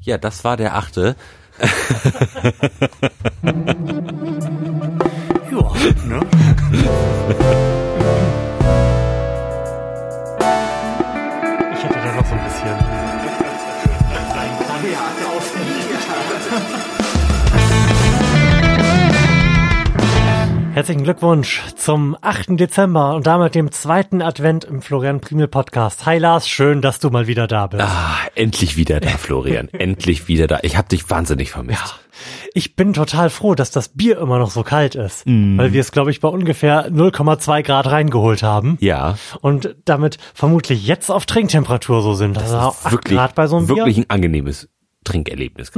[0.00, 1.16] Ja, das war der achte.
[5.50, 5.58] Ja,
[6.06, 6.20] ne?
[11.74, 13.00] Ich hätte da noch so ein bisschen.
[20.80, 22.58] Herzlichen Glückwunsch zum 8.
[22.58, 26.06] Dezember und damit dem zweiten Advent im Florian Primel Podcast.
[26.06, 27.82] Hi Lars, schön, dass du mal wieder da bist.
[27.82, 29.68] Ah, endlich wieder da, Florian.
[29.72, 30.60] endlich wieder da.
[30.62, 32.00] Ich habe dich wahnsinnig vermisst.
[32.54, 35.92] Ich bin total froh, dass das Bier immer noch so kalt ist, weil wir es,
[35.92, 38.78] glaube ich, bei ungefähr 0,2 Grad reingeholt haben.
[38.80, 42.38] Ja, Und damit vermutlich jetzt auf Trinktemperatur so sind.
[42.38, 43.76] Also auch 8 wirklich, Grad bei so einem Bier.
[43.76, 44.70] wirklich ein angenehmes
[45.04, 45.72] Trinkerlebnis.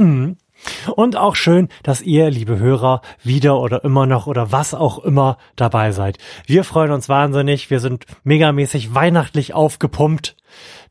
[0.95, 5.37] Und auch schön, dass ihr, liebe Hörer, wieder oder immer noch oder was auch immer
[5.55, 6.17] dabei seid.
[6.45, 7.69] Wir freuen uns wahnsinnig.
[7.69, 10.35] Wir sind megamäßig weihnachtlich aufgepumpt.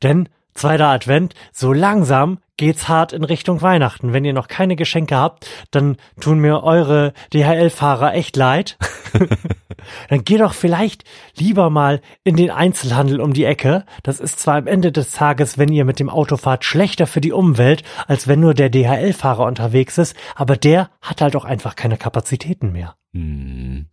[0.03, 4.13] Denn zweiter Advent, so langsam geht's hart in Richtung Weihnachten.
[4.13, 8.79] Wenn ihr noch keine Geschenke habt, dann tun mir eure DHL-Fahrer echt leid.
[10.09, 11.05] dann geh doch vielleicht
[11.37, 13.85] lieber mal in den Einzelhandel um die Ecke.
[14.03, 17.21] Das ist zwar am Ende des Tages, wenn ihr mit dem Auto fahrt, schlechter für
[17.21, 21.75] die Umwelt, als wenn nur der DHL-Fahrer unterwegs ist, aber der hat halt auch einfach
[21.75, 22.95] keine Kapazitäten mehr.
[23.13, 23.89] Hm.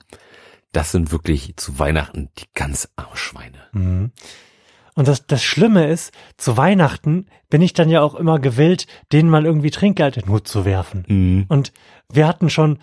[0.72, 4.12] Das sind wirklich zu Weihnachten die ganz Arschweine.
[5.00, 9.30] Und das, das Schlimme ist, zu Weihnachten bin ich dann ja auch immer gewillt, denen
[9.30, 11.06] mal irgendwie Trinkgeld in den Hut zu werfen.
[11.08, 11.46] Mhm.
[11.48, 11.72] Und
[12.12, 12.80] wir hatten schon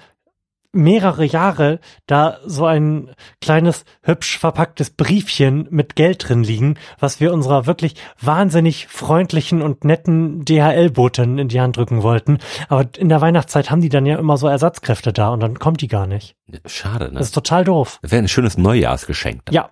[0.73, 3.11] mehrere Jahre da so ein
[3.43, 9.85] kleines, hübsch verpacktes Briefchen mit Geld drin liegen, was wir unserer wirklich wahnsinnig freundlichen und
[9.85, 12.39] netten DHL-Botin in die Hand drücken wollten.
[12.71, 15.83] Aber in der Weihnachtszeit haben die dann ja immer so Ersatzkräfte da und dann kommt
[15.83, 16.35] die gar nicht.
[16.65, 17.19] Schade, ne?
[17.19, 17.99] Das ist total doof.
[18.01, 19.45] Das wäre ein schönes Neujahrsgeschenk.
[19.45, 19.55] dann.
[19.55, 19.71] Ja.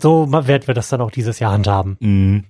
[0.00, 1.96] So werden wir das dann auch dieses Jahr handhaben.
[2.00, 2.44] Mhm.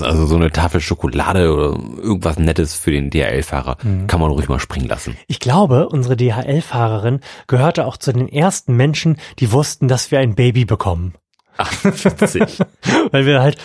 [0.00, 4.58] Also so eine Tafel Schokolade oder irgendwas Nettes für den DHL-Fahrer kann man ruhig mal
[4.60, 5.16] springen lassen.
[5.28, 10.34] Ich glaube, unsere DHL-Fahrerin gehörte auch zu den ersten Menschen, die wussten, dass wir ein
[10.34, 11.14] Baby bekommen.
[11.56, 12.58] Ach, witzig.
[13.12, 13.56] Weil wir halt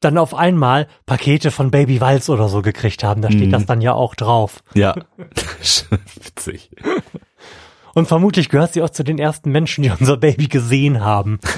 [0.00, 3.20] dann auf einmal Pakete von Baby Walz oder so gekriegt haben.
[3.20, 3.52] Da steht Mhm.
[3.52, 4.62] das dann ja auch drauf.
[4.74, 4.94] ja.
[6.24, 6.70] witzig.
[7.94, 11.38] Und vermutlich gehört sie auch zu den ersten Menschen, die unser Baby gesehen haben.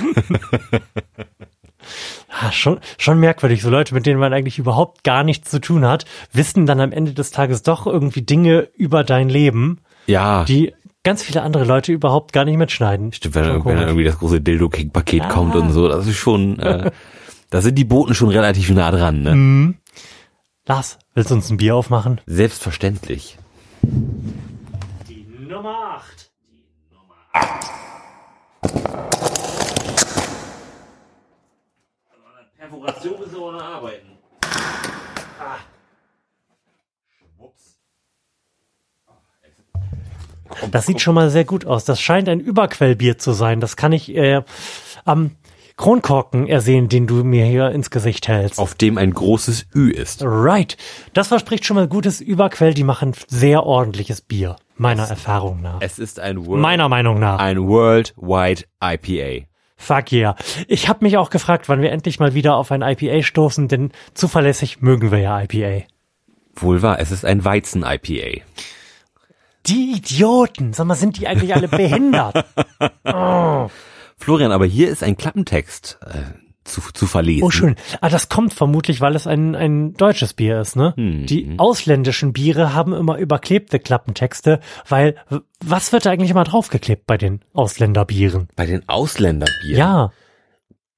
[2.42, 3.60] Ah, schon, schon merkwürdig.
[3.62, 6.92] So Leute, mit denen man eigentlich überhaupt gar nichts zu tun hat, wissen dann am
[6.92, 10.44] Ende des Tages doch irgendwie Dinge über dein Leben, Ja.
[10.44, 13.12] die ganz viele andere Leute überhaupt gar nicht mitschneiden.
[13.12, 13.80] Stimmt, wenn, wenn komisch.
[13.80, 15.28] irgendwie das große Dildo-Paket Ja.
[15.28, 16.90] kommt und so, das ist schon, äh,
[17.50, 19.34] da sind die Boten schon relativ nah dran, ne?
[19.34, 19.74] Mhm.
[20.66, 22.20] Lars, willst du uns ein Bier aufmachen?
[22.26, 23.36] Selbstverständlich.
[25.50, 26.30] Die Nummer 8.
[26.48, 27.70] Die Nummer 8.
[32.56, 34.06] Perforation ist aber noch arbeiten.
[40.70, 41.84] Das sieht schon mal sehr gut aus.
[41.84, 43.58] Das scheint ein Überquellbier zu sein.
[43.58, 44.44] Das kann ich äh,
[45.04, 45.32] am
[45.76, 48.60] Kronkorken ersehen, den du mir hier ins Gesicht hältst.
[48.60, 50.22] Auf dem ein großes Ü ist.
[50.22, 50.76] Right.
[51.12, 52.72] Das verspricht schon mal gutes Überquell.
[52.72, 54.54] Die machen sehr ordentliches Bier.
[54.80, 55.76] Meiner Erfahrung nach.
[55.80, 57.38] Es ist ein World, Meiner Meinung nach.
[57.38, 59.46] ein Worldwide IPA.
[59.76, 60.36] Fuck yeah.
[60.68, 63.92] Ich habe mich auch gefragt, wann wir endlich mal wieder auf ein IPA stoßen, denn
[64.14, 65.84] zuverlässig mögen wir ja IPA.
[66.54, 68.40] Wohl wahr, es ist ein Weizen-IPA.
[69.66, 70.72] Die Idioten.
[70.72, 72.46] Sag mal, sind die eigentlich alle behindert?
[74.16, 76.22] Florian, aber hier ist ein Klappentext äh,
[76.72, 77.42] zu, zu verlesen.
[77.44, 77.76] Oh, schön.
[78.00, 80.94] Ah, das kommt vermutlich, weil es ein, ein deutsches Bier ist, ne?
[80.96, 81.26] Hm.
[81.26, 85.16] Die ausländischen Biere haben immer überklebte Klappentexte, weil
[85.64, 88.48] was wird da eigentlich immer draufgeklebt bei den Ausländerbieren?
[88.56, 89.76] Bei den Ausländerbieren.
[89.78, 90.10] Ja,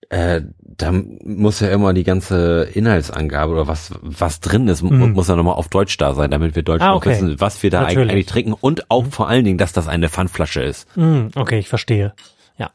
[0.08, 5.12] Äh, da muss ja immer die ganze Inhaltsangabe oder was was drin ist, Mhm.
[5.12, 7.10] muss ja nochmal auf Deutsch da sein, damit wir Deutsch Ah, auch okay.
[7.10, 8.12] wissen, was wir da eigentlich, Natürlich.
[8.12, 10.86] eigentlich trinken und auch vor allen Dingen, dass das eine Pfandflasche ist.
[10.96, 12.12] hm, okay, ich verstehe.
[12.58, 12.72] Ja.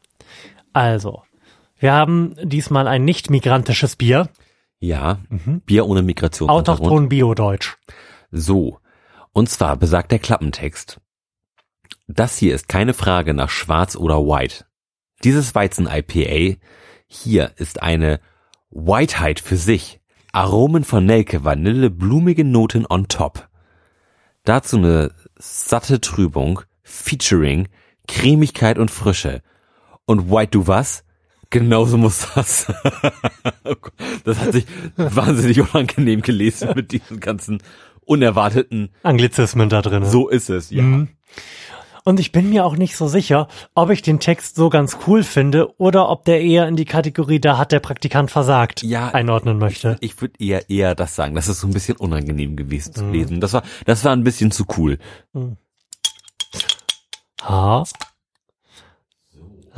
[0.72, 1.22] Also,
[1.78, 4.28] wir haben diesmal ein nicht migrantisches Bier,
[4.80, 5.18] Ja,
[5.66, 6.68] Bier ohne Migrationshintergrund.
[6.68, 7.76] autochthon Bio-Deutsch.
[8.30, 8.78] So.
[9.32, 11.00] Und zwar besagt der Klappentext.
[12.06, 14.64] Das hier ist keine Frage nach Schwarz oder White.
[15.24, 16.56] Dieses Weizen-IPA
[17.06, 18.20] hier ist eine
[18.70, 20.00] Whiteheit für sich.
[20.32, 23.48] Aromen von Nelke, Vanille, blumige Noten on top.
[24.44, 27.68] Dazu eine satte Trübung, Featuring,
[28.06, 29.42] Cremigkeit und Frische.
[30.06, 31.04] Und White du was?
[31.50, 32.66] Genauso muss das.
[33.64, 33.74] Oh
[34.24, 34.64] das hat sich
[34.96, 37.62] wahnsinnig unangenehm gelesen mit diesen ganzen
[38.00, 38.90] unerwarteten.
[39.02, 40.06] Anglizismen da drin.
[40.06, 40.82] So ist es, ja.
[40.82, 41.08] Mhm.
[42.04, 45.22] Und ich bin mir auch nicht so sicher, ob ich den Text so ganz cool
[45.22, 49.58] finde oder ob der eher in die Kategorie, da hat der Praktikant versagt, Ja, einordnen
[49.58, 49.98] möchte.
[50.00, 51.34] Ich würde eher eher das sagen.
[51.34, 53.42] Das ist so ein bisschen unangenehm gewesen zu lesen.
[53.42, 54.98] Das war das war ein bisschen zu cool.
[57.42, 57.84] Ha.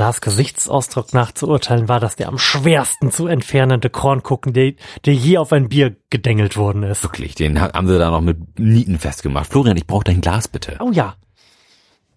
[0.01, 4.73] Lars Gesichtsausdruck nach zu urteilen war das der am schwersten zu entfernende Kornkuchen, der,
[5.05, 7.03] der je auf ein Bier gedengelt worden ist.
[7.03, 9.51] Wirklich, den ha- haben sie da noch mit Nieten festgemacht.
[9.51, 10.77] Florian, ich brauche dein Glas bitte.
[10.81, 11.17] Oh ja.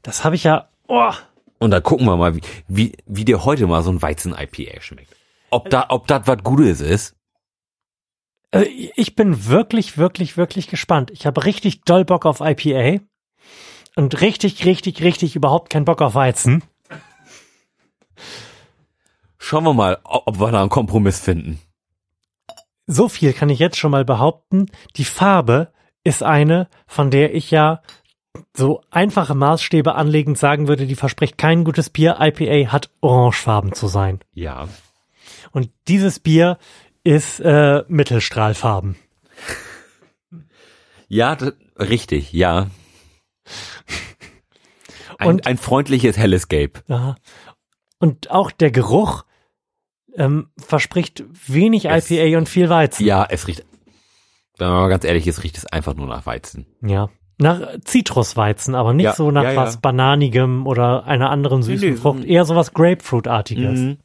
[0.01, 0.69] Das habe ich ja.
[0.88, 1.12] Oh.
[1.59, 5.13] Und dann gucken wir mal, wie, wie, wie dir heute mal so ein Weizen-IPA schmeckt.
[5.50, 7.15] Ob da, ob das was Gutes ist.
[8.51, 8.63] Äh,
[8.95, 11.12] Ich bin wirklich, wirklich, wirklich gespannt.
[11.12, 13.01] Ich habe richtig doll Bock auf IPA
[13.95, 16.63] und richtig, richtig, richtig überhaupt keinen Bock auf Weizen.
[19.38, 21.60] Schauen wir mal, ob wir da einen Kompromiss finden.
[22.88, 24.68] So viel kann ich jetzt schon mal behaupten.
[24.95, 25.71] Die Farbe
[26.04, 27.81] ist eine, von der ich ja
[28.56, 32.18] so einfache Maßstäbe anlegend sagen würde, die verspricht kein gutes Bier.
[32.19, 34.19] IPA hat orangefarben zu sein.
[34.33, 34.68] Ja.
[35.51, 36.57] Und dieses Bier
[37.04, 38.95] ist äh, Mittelstrahlfarben.
[41.07, 41.38] Ja,
[41.77, 42.68] richtig, ja.
[45.19, 46.83] Ein, Und- ein freundliches helles Gelb.
[46.88, 47.16] Ja.
[48.04, 49.24] Und auch der Geruch
[50.16, 53.06] ähm, verspricht wenig Es- IPA und viel Weizen.
[53.06, 53.64] Ja, es riecht,
[54.58, 56.66] wenn man mal ganz ehrlich ist, riecht es einfach nur nach Weizen.
[56.82, 57.10] Ja.
[57.40, 59.56] Nach Zitrusweizen, aber nicht Ja, so nach ja, ja.
[59.56, 62.20] was Bananigem oder einer anderen süßen nee, Frucht.
[62.20, 63.80] so- Eher sowas Grapefruit-artiges.
[63.80, 63.98] Mhm.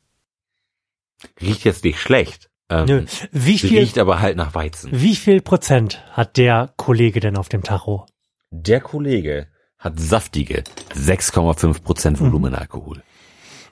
[1.40, 2.48] Riecht jetzt nicht schlecht.
[2.70, 3.04] Ähm, Nö.
[3.32, 4.90] Wie viel, Riecht aber halt nach Weizen.
[4.92, 8.06] wie viel Prozent hat der Kollege denn auf dem Tacho?
[8.50, 9.48] Der Kollege
[9.78, 10.62] hat saftige
[10.94, 13.02] 6,5 Prozent Volumenalkohol.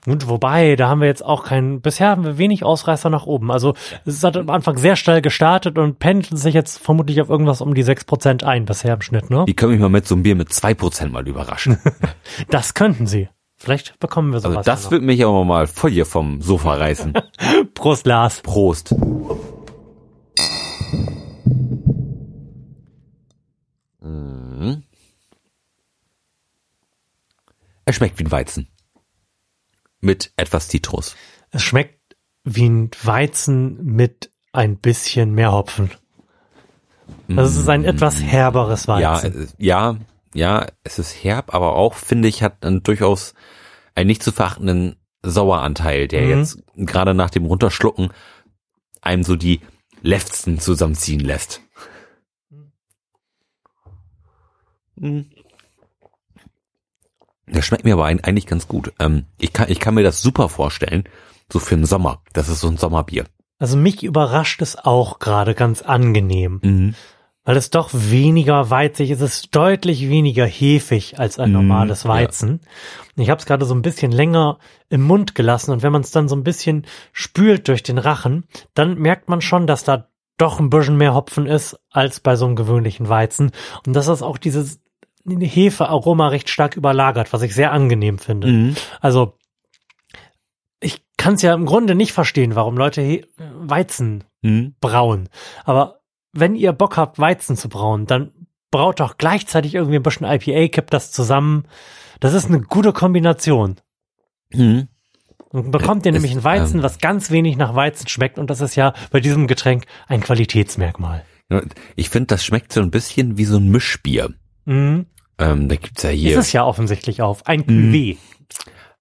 [0.07, 3.51] Und wobei, da haben wir jetzt auch keinen, bisher haben wir wenig Ausreißer nach oben.
[3.51, 3.73] Also
[4.05, 7.73] es hat am Anfang sehr steil gestartet und pendelt sich jetzt vermutlich auf irgendwas um
[7.73, 9.43] die 6% ein bisher im Schnitt, ne?
[9.45, 11.77] Die können mich mal mit so einem Bier mit 2 Prozent mal überraschen.
[12.49, 13.27] Das könnten sie.
[13.57, 14.65] Vielleicht bekommen wir Also sowas.
[14.65, 17.13] das ja wird mich aber mal voll hier vom Sofa reißen.
[17.73, 18.41] Prost, Lars.
[18.41, 18.95] Prost.
[24.01, 24.83] Mhm.
[27.85, 28.67] Er schmeckt wie ein Weizen.
[29.99, 31.15] Mit etwas Zitrus.
[31.51, 35.91] Es schmeckt wie ein Weizen mit ein bisschen mehr Hopfen.
[37.29, 39.33] Also es ist ein etwas herberes Ja, Weizen.
[39.33, 39.97] ist- ja,
[40.33, 43.33] ja, es ist herb, aber auch, finde ich, hat einen durchaus
[43.95, 46.29] einen nicht zu verachtenden Saueranteil, der Mhm.
[46.29, 48.11] jetzt gerade nach dem Runterschlucken
[49.01, 49.61] einem so die
[50.01, 51.61] Lefzen zusammenziehen lässt.
[54.95, 55.29] Mhm.
[57.47, 58.93] Der schmeckt mir aber eigentlich ganz gut.
[58.99, 61.05] Ähm, ich, kann, ich kann mir das super vorstellen,
[61.51, 62.21] so für den Sommer.
[62.33, 63.25] Das ist so ein Sommerbier.
[63.59, 66.95] Also mich überrascht es auch gerade ganz angenehm, Mhm.
[67.43, 69.21] weil es doch weniger weizig ist.
[69.21, 72.09] Es ist deutlich weniger hefig als ein Mhm, normales ja.
[72.09, 72.59] Weizen.
[73.15, 74.59] Ich habe es gerade so ein bisschen länger
[74.89, 78.45] im Mund gelassen und wenn man es dann so ein bisschen spült durch den Rachen,
[78.75, 80.07] dann merkt man schon, dass da
[80.37, 83.49] doch ein bisschen mehr Hopfen ist als bei so einem gewöhnlichen Weizen
[83.87, 84.79] und dass das auch dieses
[85.29, 88.47] Hefearoma recht stark überlagert, was ich sehr angenehm finde.
[88.47, 88.75] Mhm.
[89.01, 89.37] Also
[90.79, 94.75] ich kann es ja im Grunde nicht verstehen, warum Leute He Weizen Mhm.
[94.79, 95.29] brauen.
[95.65, 95.99] Aber
[96.31, 98.31] wenn ihr Bock habt, Weizen zu brauen, dann
[98.71, 101.65] braut doch gleichzeitig irgendwie ein bisschen IPA, kippt das zusammen.
[102.19, 103.77] Das ist eine gute Kombination.
[104.53, 104.87] Mhm.
[105.49, 108.37] Und bekommt ihr nämlich ein Weizen, ähm, was ganz wenig nach Weizen schmeckt.
[108.37, 111.23] Und das ist ja bei diesem Getränk ein Qualitätsmerkmal.
[111.95, 114.33] Ich finde, das schmeckt so ein bisschen wie so ein Mischbier.
[114.65, 115.05] Mhm.
[115.39, 117.45] Ähm, da gibt's ja Ist hier es ja offensichtlich auf.
[117.47, 117.63] Ein.
[117.63, 118.17] Cuvée.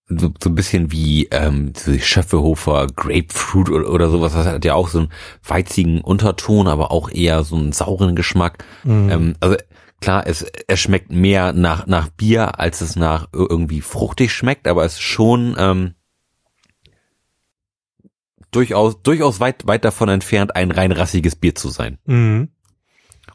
[0.08, 4.34] so, so ein bisschen wie ähm, so die Schöffehofer Grapefruit oder, oder sowas.
[4.34, 5.12] Das hat ja auch so einen
[5.42, 8.64] weizigen Unterton, aber auch eher so einen sauren Geschmack.
[8.84, 9.10] Mhm.
[9.10, 9.56] Ähm, also
[10.00, 14.68] klar, es, es schmeckt mehr nach, nach Bier, als es nach ir- irgendwie fruchtig schmeckt,
[14.68, 15.94] aber es ist schon ähm,
[18.50, 21.98] durchaus, durchaus weit, weit davon entfernt, ein rein rassiges Bier zu sein.
[22.04, 22.50] Mhm.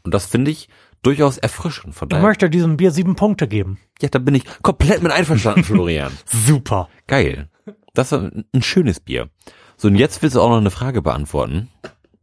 [0.03, 0.69] Und das finde ich
[1.01, 1.95] durchaus erfrischend.
[1.95, 3.79] Von Ich daher, möchte diesem Bier sieben Punkte geben.
[4.01, 6.11] ja, da bin ich komplett mit einverstanden, Florian.
[6.25, 6.89] Super.
[7.07, 7.49] Geil.
[7.93, 9.29] Das war ein schönes Bier.
[9.77, 11.69] So, und jetzt willst du auch noch eine Frage beantworten.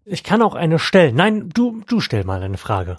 [0.04, 1.16] Ich kann auch eine stellen.
[1.16, 2.98] Nein, du, du stell mal eine Frage.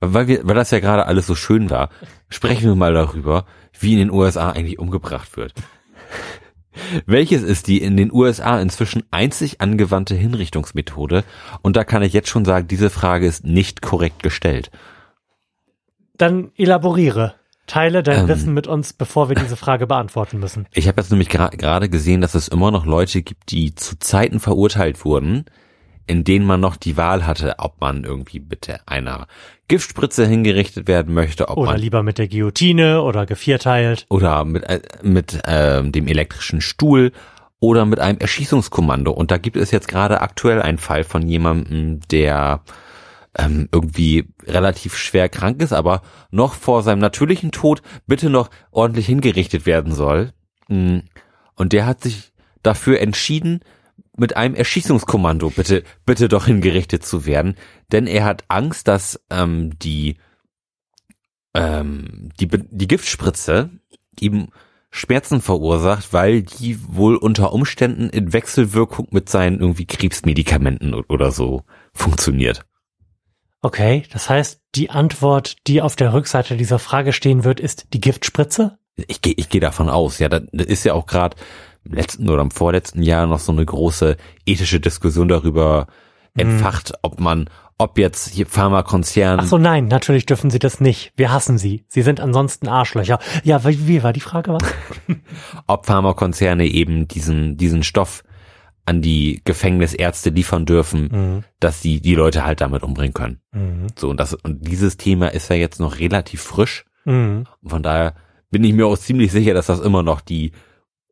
[0.00, 1.88] Weil, wir, weil das ja gerade alles so schön war,
[2.28, 3.46] sprechen wir mal darüber,
[3.78, 5.54] wie in den USA eigentlich umgebracht wird.
[7.06, 11.22] Welches ist die in den USA inzwischen einzig angewandte Hinrichtungsmethode?
[11.62, 14.70] Und da kann ich jetzt schon sagen, diese Frage ist nicht korrekt gestellt.
[16.18, 17.34] Dann elaboriere.
[17.66, 18.28] Teile dein Ähm.
[18.28, 20.66] Wissen mit uns, bevor wir diese Frage beantworten müssen.
[20.72, 23.98] Ich habe jetzt nämlich gra- gerade gesehen, dass es immer noch Leute gibt, die zu
[23.98, 25.44] Zeiten verurteilt wurden,
[26.06, 29.28] in denen man noch die Wahl hatte, ob man irgendwie bitte einer
[29.68, 34.06] Giftspritze hingerichtet werden möchte, ob Oder man lieber mit der Guillotine oder gevierteilt.
[34.10, 37.12] oder mit, äh, mit ähm, dem elektrischen Stuhl
[37.60, 39.12] oder mit einem Erschießungskommando.
[39.12, 42.60] Und da gibt es jetzt gerade aktuell einen Fall von jemandem, der
[43.36, 49.06] ähm, irgendwie relativ schwer krank ist, aber noch vor seinem natürlichen Tod bitte noch ordentlich
[49.06, 50.32] hingerichtet werden soll.
[50.68, 50.98] Mm.
[51.54, 53.60] Und der hat sich dafür entschieden,
[54.16, 57.56] mit einem Erschießungskommando bitte, bitte doch hingerichtet zu werden,
[57.92, 60.16] denn er hat Angst, dass ähm, die
[61.54, 63.70] ähm, die, die Giftspritze
[64.20, 64.48] ihm
[64.90, 71.62] Schmerzen verursacht, weil die wohl unter Umständen in Wechselwirkung mit seinen irgendwie Krebsmedikamenten oder so
[71.94, 72.66] funktioniert.
[73.62, 78.00] Okay, das heißt, die Antwort, die auf der Rückseite dieser Frage stehen wird, ist die
[78.00, 78.78] Giftspritze?
[78.96, 81.36] Ich gehe ich geh davon aus, ja, da ist ja auch gerade
[81.84, 84.16] im letzten oder im vorletzten Jahr noch so eine große
[84.46, 85.86] ethische Diskussion darüber
[86.34, 91.12] entfacht, ob man, ob jetzt hier Pharmakonzern Ach so, nein, natürlich dürfen Sie das nicht.
[91.16, 91.84] Wir hassen Sie.
[91.88, 93.18] Sie sind ansonsten Arschlöcher.
[93.44, 94.62] Ja, wie, wie war die Frage was?
[95.66, 98.24] ob Pharmakonzerne eben diesen, diesen Stoff
[98.84, 101.44] an die Gefängnisärzte liefern dürfen, Mhm.
[101.60, 103.40] dass sie die Leute halt damit umbringen können.
[103.52, 103.86] Mhm.
[103.96, 106.84] So, und das, und dieses Thema ist ja jetzt noch relativ frisch.
[107.04, 107.44] Mhm.
[107.62, 108.14] Und von daher
[108.50, 110.52] bin ich mir auch ziemlich sicher, dass das immer noch die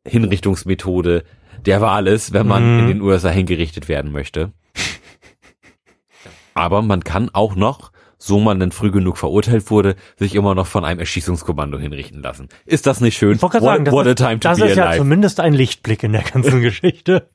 [0.05, 1.23] Hinrichtungsmethode
[1.65, 2.79] der Wahl ist, wenn man Mhm.
[2.79, 4.51] in den USA hingerichtet werden möchte.
[6.53, 7.90] Aber man kann auch noch,
[8.21, 12.49] so man denn früh genug verurteilt wurde, sich immer noch von einem Erschießungskommando hinrichten lassen.
[12.65, 13.35] Ist das nicht schön?
[13.37, 14.99] Ich what, sagen, das, what a ist, time to das be ist ja alive.
[14.99, 17.29] zumindest ein Lichtblick in der ganzen Geschichte.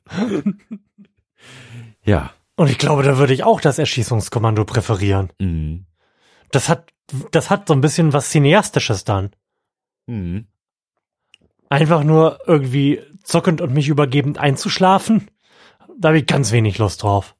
[2.03, 2.31] Ja.
[2.55, 5.29] Und ich glaube, da würde ich auch das Erschießungskommando präferieren.
[5.39, 5.85] Mhm.
[6.51, 6.93] Das hat,
[7.31, 9.31] das hat so ein bisschen was Cineastisches dann.
[10.05, 10.47] Mhm.
[11.69, 15.29] Einfach nur irgendwie zuckend und mich übergebend einzuschlafen.
[15.99, 17.35] Da habe ich ganz wenig Lust drauf.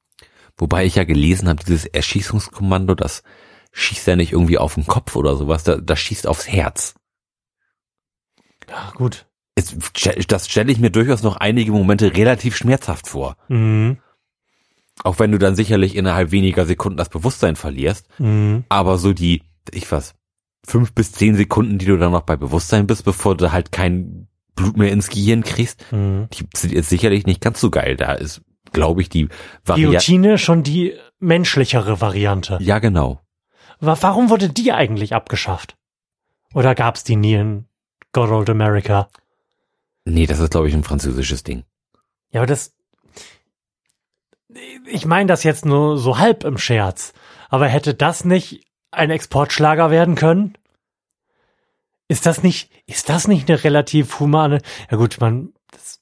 [0.58, 3.22] Wobei ich ja gelesen habe, dieses Erschießungskommando, das
[3.72, 6.94] schießt ja nicht irgendwie auf den Kopf oder sowas, das, das schießt aufs Herz.
[8.68, 9.26] Ja, gut.
[9.54, 9.76] Es,
[10.28, 13.36] das stelle ich mir durchaus noch einige Momente relativ schmerzhaft vor.
[13.48, 13.98] Mhm.
[15.04, 18.08] Auch wenn du dann sicherlich innerhalb weniger Sekunden das Bewusstsein verlierst.
[18.18, 18.64] Mhm.
[18.68, 20.14] Aber so die, ich was,
[20.66, 24.28] fünf bis zehn Sekunden, die du dann noch bei Bewusstsein bist, bevor du halt kein
[24.54, 26.28] Blut mehr ins Gehirn kriegst, Mhm.
[26.32, 27.96] die sind jetzt sicherlich nicht ganz so geil.
[27.96, 29.28] Da ist, glaube ich, die
[29.64, 29.88] Variante.
[29.90, 32.58] Guillotine schon die menschlichere Variante.
[32.60, 33.20] Ja, genau.
[33.80, 35.76] Wa- Warum wurde die eigentlich abgeschafft?
[36.54, 37.66] Oder gab's die nie in
[38.12, 39.08] God Old America?
[40.04, 41.64] Nee, das ist, glaube ich, ein französisches Ding.
[42.30, 42.74] Ja, aber das.
[44.86, 47.12] Ich meine das jetzt nur so halb im Scherz.
[47.50, 50.54] Aber hätte das nicht ein Exportschlager werden können?
[52.08, 54.62] Ist das nicht, ist das nicht eine relativ humane?
[54.90, 56.00] Ja gut, man, das,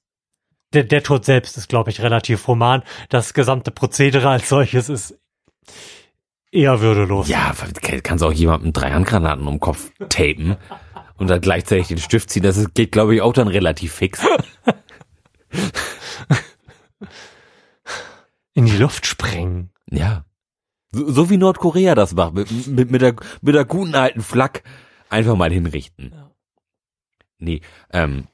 [0.76, 2.83] der, der Tod selbst ist, glaube ich, relativ human.
[3.09, 5.18] Das gesamte Prozedere als solches ist
[6.52, 7.28] eher würdelos.
[7.28, 7.54] Ja,
[8.02, 10.56] kannst auch jemandem drei Handgranaten um den Kopf tapen
[11.16, 12.42] und dann gleichzeitig den Stift ziehen.
[12.42, 14.21] Das ist, geht, glaube ich, auch dann relativ fix.
[18.52, 19.71] In die Luft sprengen.
[19.90, 20.25] Ja.
[20.92, 24.62] So, so wie Nordkorea das macht, mit, mit, mit, der, mit der guten alten Flak
[25.09, 26.14] einfach mal hinrichten.
[27.38, 27.61] Nee,
[27.92, 28.28] ähm,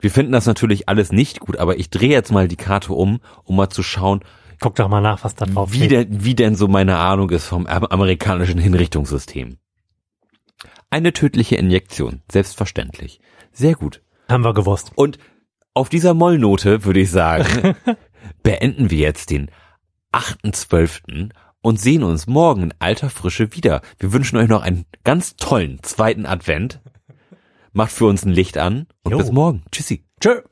[0.00, 3.20] wir finden das natürlich alles nicht gut, aber ich drehe jetzt mal die Karte um,
[3.44, 4.20] um mal zu schauen,
[4.60, 5.90] Guck doch mal nach, was da drauf wie steht.
[5.92, 9.58] denn, wie denn so meine Ahnung ist vom am- amerikanischen Hinrichtungssystem.
[10.90, 13.20] Eine tödliche Injektion, selbstverständlich.
[13.52, 14.02] Sehr gut.
[14.28, 14.90] Haben wir gewusst.
[14.96, 15.18] Und
[15.74, 17.76] auf dieser Mollnote würde ich sagen,
[18.42, 19.48] beenden wir jetzt den
[20.12, 21.30] 8.12.
[21.60, 23.80] und sehen uns morgen in alter Frische wieder.
[23.98, 26.80] Wir wünschen euch noch einen ganz tollen zweiten Advent.
[27.72, 29.18] Macht für uns ein Licht an und Jo.
[29.18, 29.62] bis morgen.
[29.70, 30.04] Tschüssi.
[30.20, 30.42] Tschö.